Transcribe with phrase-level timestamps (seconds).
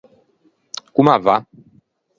[0.95, 1.35] Comm’a va?